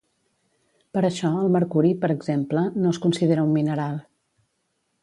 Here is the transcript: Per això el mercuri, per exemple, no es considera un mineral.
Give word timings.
Per 0.97 1.03
això 1.09 1.31
el 1.41 1.53
mercuri, 1.57 1.93
per 2.07 2.11
exemple, 2.15 2.65
no 2.81 2.95
es 2.95 3.03
considera 3.07 3.47
un 3.51 3.55
mineral. 3.61 4.03